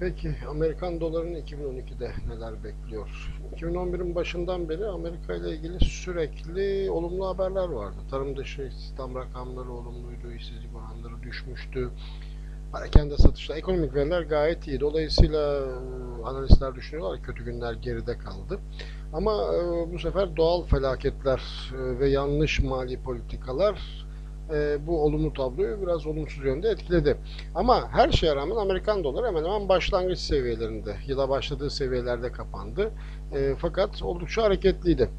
[0.00, 3.32] Peki Amerikan dolarının 2012'de neler bekliyor?
[3.56, 7.96] 2011'in başından beri Amerika ile ilgili sürekli olumlu haberler vardı.
[8.10, 11.90] Tarım dışı istihdam rakamları olumluydu, işsizlik oranları düşmüştü.
[12.72, 14.80] Perakende satışlar, ekonomik veriler gayet iyi.
[14.80, 18.58] Dolayısıyla e, analistler düşünüyorlar kötü günler geride kaldı.
[19.12, 21.42] Ama e, bu sefer doğal felaketler
[21.72, 24.04] e, ve yanlış mali politikalar
[24.52, 27.16] e, bu olumlu tabloyu biraz olumsuz yönde etkiledi.
[27.54, 32.90] Ama her şeye rağmen Amerikan doları hemen hemen başlangıç seviyelerinde, yıla başladığı seviyelerde kapandı.
[33.34, 35.10] E, fakat oldukça hareketliydi.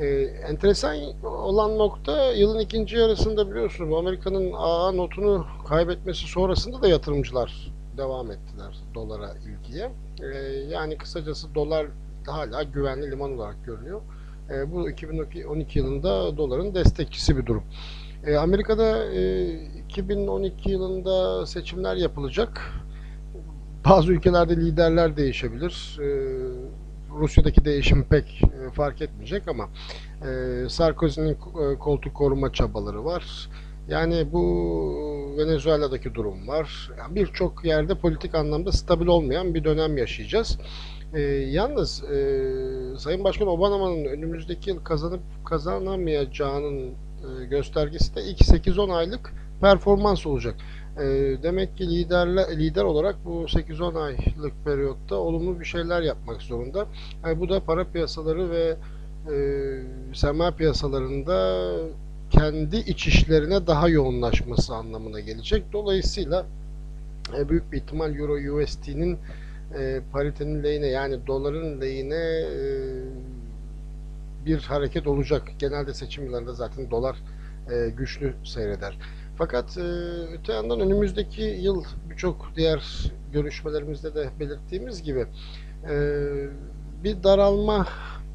[0.00, 0.06] E,
[0.48, 8.30] enteresan olan nokta yılın ikinci yarısında biliyorsunuz Amerika'nın AA notunu kaybetmesi sonrasında da yatırımcılar devam
[8.30, 9.90] ettiler dolara ilgiye.
[10.22, 10.26] E,
[10.70, 11.86] yani kısacası dolar
[12.26, 14.00] hala güvenli liman olarak görünüyor.
[14.50, 17.62] E, bu 2012 yılında doların destekçisi bir durum.
[18.26, 19.52] E, Amerika'da e,
[19.88, 22.72] 2012 yılında seçimler yapılacak.
[23.88, 25.98] Bazı ülkelerde liderler değişebilir.
[26.00, 26.08] E,
[27.18, 29.68] Rusya'daki değişim pek e, fark etmeyecek ama
[30.28, 33.48] e, Sarkozy'nin e, koltuk koruma çabaları var.
[33.88, 34.44] Yani bu
[35.38, 36.90] Venezuela'daki durum var.
[36.98, 40.58] Yani Birçok yerde politik anlamda stabil olmayan bir dönem yaşayacağız.
[41.14, 42.18] E, yalnız e,
[42.98, 50.54] Sayın Başkan Obama'nın önümüzdeki yıl kazanıp kazanamayacağının e, göstergesi de ilk 8-10 aylık performans olacak.
[50.96, 51.04] E,
[51.42, 56.86] demek ki liderle, lider olarak bu 8-10 aylık periyotta olumlu bir şeyler yapmak zorunda.
[57.24, 58.76] Yani bu da para piyasaları ve
[59.32, 59.36] e,
[60.14, 61.68] sermaye piyasalarında
[62.30, 65.64] kendi iç işlerine daha yoğunlaşması anlamına gelecek.
[65.72, 66.46] Dolayısıyla
[67.38, 69.18] e, büyük bir ihtimal Euro USD'nin
[69.78, 72.77] e, paritenin lehine yani doların lehine e,
[74.48, 75.42] bir hareket olacak.
[75.58, 77.16] Genelde seçim yıllarında zaten dolar
[77.70, 78.98] e, güçlü seyreder.
[79.36, 79.82] Fakat e,
[80.38, 85.26] öte yandan önümüzdeki yıl birçok diğer görüşmelerimizde de belirttiğimiz gibi
[85.90, 85.96] e,
[87.04, 87.86] bir daralma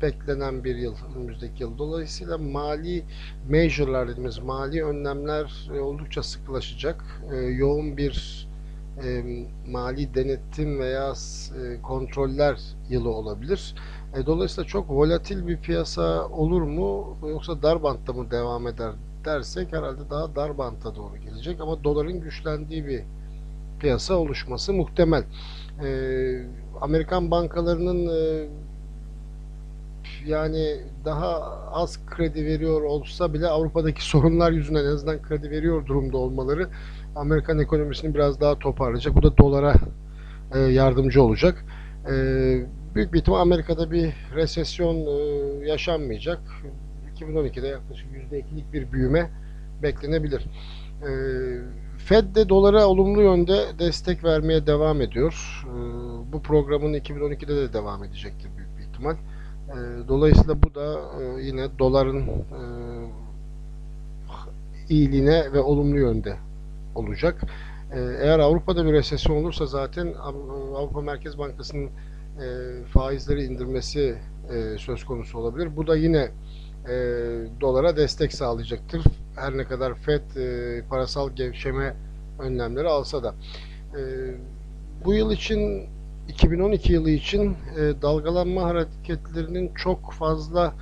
[0.02, 1.78] beklenen bir yıl önümüzdeki yıl.
[1.78, 3.04] Dolayısıyla mali
[3.50, 7.04] measure'lar dediğimiz mali önlemler e, oldukça sıkılaşacak.
[7.34, 8.48] E, yoğun bir
[9.04, 9.24] e,
[9.68, 11.14] mali denetim veya
[11.60, 12.60] e, kontroller
[12.90, 13.76] yılı olabilir.
[14.16, 18.92] E, dolayısıyla çok volatil bir piyasa olur mu yoksa dar bantta mı devam eder
[19.26, 23.04] dersek herhalde daha dar banta doğru gelecek ama doların güçlendiği bir
[23.80, 25.24] piyasa oluşması muhtemel.
[25.84, 25.90] E,
[26.82, 28.50] Amerikan bankalarının e,
[30.26, 31.28] yani daha
[31.72, 36.70] az kredi veriyor olsa bile Avrupa'daki sorunlar yüzünden en azından kredi veriyor durumda olmaları
[37.16, 39.16] Amerikan ekonomisini biraz daha toparlayacak.
[39.16, 39.76] Bu da dolara
[40.56, 41.66] e, yardımcı olacak.
[42.06, 42.14] E,
[42.96, 46.40] büyük bir ihtimal Amerika'da bir resesyon e, yaşanmayacak.
[47.16, 49.30] 2012'de yaklaşık %2'lik bir büyüme
[49.84, 50.46] beklenebilir.
[51.02, 51.10] E,
[51.98, 55.64] Fed de dolara olumlu yönde destek vermeye devam ediyor.
[55.66, 55.74] E,
[56.34, 59.16] bu programın 2012'de de devam edecektir büyük bir ihtimal.
[59.70, 62.62] E, dolayısıyla bu da e, yine doların e,
[64.90, 66.38] iyiliğine ve olumlu yönde
[66.96, 67.42] olacak.
[67.94, 70.14] E, eğer Avrupa'da bir resesyon olursa zaten
[70.76, 72.48] Avrupa Merkez Bankası'nın e,
[72.86, 74.16] faizleri indirmesi
[74.54, 75.78] e, söz konusu olabilir.
[75.78, 76.30] Bu da yine
[77.62, 79.04] dolara destek sağlayacaktır.
[79.36, 80.22] Her ne kadar FED
[80.90, 81.96] parasal gevşeme
[82.40, 83.36] önlemleri alsa da.
[85.06, 85.88] Bu yıl için
[86.28, 90.74] 2012 yılı için e, dalgalanma hareketlerinin çok fazla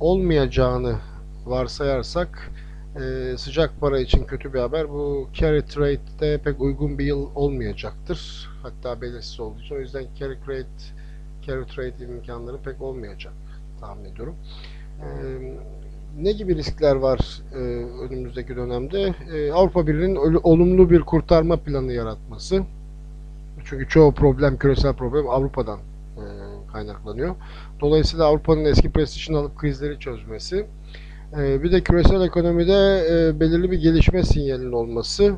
[0.00, 0.96] olmayacağını
[1.46, 2.50] varsayarsak
[2.96, 4.88] e, sıcak para için kötü bir haber.
[4.88, 8.50] Bu carry trade'de pek uygun bir yıl olmayacaktır.
[8.62, 9.74] Hatta belirsiz olduğu için.
[9.74, 10.66] O yüzden carry trade,
[11.46, 13.34] carry trade imkanları pek olmayacak
[13.80, 14.36] tahmin ediyorum.
[15.00, 15.06] E,
[16.18, 17.58] ne gibi riskler var e,
[18.04, 19.14] önümüzdeki dönemde?
[19.34, 22.62] E, Avrupa Birliği'nin olumlu bir kurtarma planı yaratması.
[23.68, 25.78] Çünkü çoğu problem, küresel problem Avrupa'dan
[26.16, 26.24] e,
[26.72, 27.34] kaynaklanıyor.
[27.80, 30.66] Dolayısıyla Avrupa'nın eski prestijini alıp krizleri çözmesi.
[31.38, 35.34] E, bir de küresel ekonomide e, belirli bir gelişme sinyalinin olması.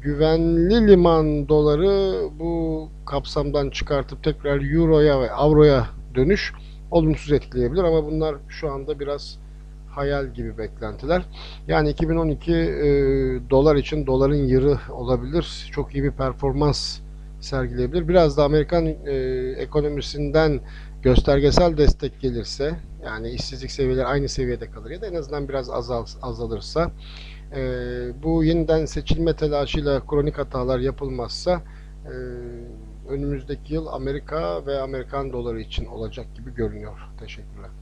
[0.00, 6.52] Güvenli liman doları bu kapsamdan çıkartıp tekrar Euro'ya ve Avro'ya dönüş
[6.90, 9.38] olumsuz etkileyebilir ama bunlar şu anda biraz
[9.90, 11.22] hayal gibi beklentiler.
[11.68, 12.60] Yani 2012 e,
[13.50, 15.70] dolar için doların yarı olabilir.
[15.72, 16.98] Çok iyi bir performans
[17.40, 18.08] sergileyebilir.
[18.08, 18.94] Biraz da Amerikan e,
[19.58, 20.60] ekonomisinden
[21.02, 26.06] göstergesel destek gelirse yani işsizlik seviyeleri aynı seviyede kalır ya da en azından biraz azal,
[26.22, 26.90] azalırsa
[27.56, 27.62] e,
[28.22, 31.62] bu yeniden seçilme telaşıyla kronik hatalar yapılmazsa
[32.04, 32.14] e,
[33.08, 36.98] önümüzdeki yıl Amerika ve Amerikan doları için olacak gibi görünüyor.
[37.20, 37.70] Teşekkürler.